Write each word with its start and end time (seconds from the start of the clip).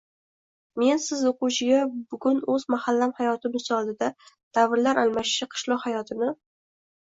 Men 0.83 1.01
siz 1.07 1.19
o‘quvchiga 1.31 1.81
bugun 2.13 2.39
o‘z 2.55 2.65
mahallam 2.77 3.13
hayoti 3.21 3.53
misolida 3.59 4.11
davrlar 4.61 5.03
almashishi 5.05 5.51
qishloq 5.55 5.89
hayotini 5.89 6.35